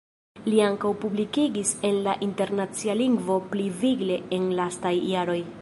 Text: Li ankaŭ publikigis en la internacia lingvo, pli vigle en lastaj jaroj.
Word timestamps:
Li 0.45 0.61
ankaŭ 0.67 0.93
publikigis 1.03 1.73
en 1.91 2.01
la 2.09 2.17
internacia 2.29 2.97
lingvo, 3.03 3.39
pli 3.53 3.71
vigle 3.85 4.21
en 4.39 4.53
lastaj 4.63 4.99
jaroj. 5.15 5.43